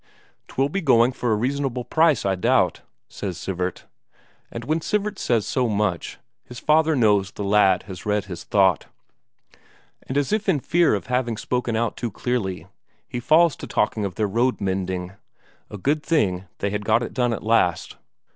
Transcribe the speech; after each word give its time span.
"'Twill 0.47 0.67
be 0.67 0.81
going 0.81 1.11
for 1.11 1.31
a 1.31 1.35
reasonable 1.35 1.83
price, 1.83 2.25
I 2.25 2.33
doubt," 2.33 2.81
says 3.07 3.37
Sivert. 3.37 3.85
And 4.49 4.63
when 4.65 4.81
Sivert 4.81 5.19
says 5.19 5.45
so 5.45 5.69
much, 5.69 6.17
his 6.43 6.57
father 6.57 6.95
knows 6.95 7.29
the 7.29 7.43
lad 7.43 7.83
has 7.83 8.03
read 8.03 8.25
his 8.25 8.43
thought. 8.43 8.87
And 10.07 10.17
as 10.17 10.33
if 10.33 10.49
in 10.49 10.59
fear 10.59 10.95
of 10.95 11.05
having 11.05 11.37
spoken 11.37 11.75
out 11.75 11.97
too 11.97 12.09
clearly, 12.09 12.65
he 13.07 13.19
falls 13.19 13.55
to 13.57 13.67
talking 13.67 14.03
of 14.03 14.15
their 14.15 14.25
road 14.25 14.59
mending; 14.59 15.11
a 15.69 15.77
good 15.77 16.01
thing 16.01 16.45
they 16.57 16.71
had 16.71 16.83
got 16.83 17.03
it 17.03 17.13
done 17.13 17.31
at 17.31 17.43
last. 17.43 17.97